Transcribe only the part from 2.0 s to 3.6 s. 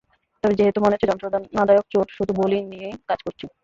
শুধু বোলিং নিয়েই কাজ করছি।